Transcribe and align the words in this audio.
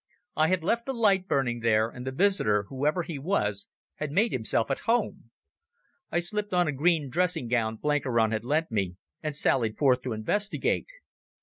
I 0.35 0.47
had 0.47 0.63
left 0.63 0.87
the 0.87 0.95
light 0.95 1.27
burning 1.27 1.59
there, 1.59 1.87
and 1.87 2.07
the 2.07 2.11
visitor, 2.11 2.63
whoever 2.69 3.03
he 3.03 3.19
was, 3.19 3.67
had 3.97 4.11
made 4.11 4.31
himself 4.31 4.71
at 4.71 4.79
home. 4.89 5.29
I 6.11 6.19
slipped 6.21 6.55
on 6.55 6.67
a 6.67 6.71
green 6.71 7.07
dressing 7.07 7.47
gown 7.47 7.75
Blenkiron 7.77 8.31
had 8.31 8.43
lent 8.43 8.71
me, 8.71 8.95
and 9.21 9.35
sallied 9.35 9.77
forth 9.77 10.01
to 10.01 10.13
investigate. 10.13 10.87